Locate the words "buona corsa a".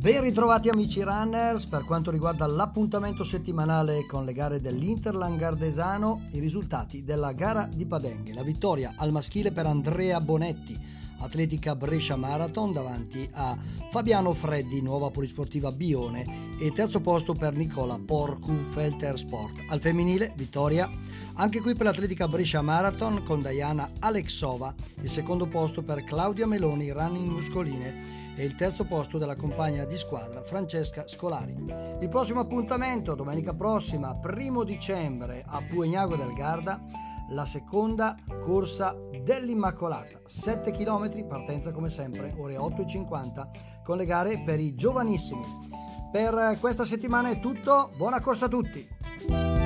47.96-48.48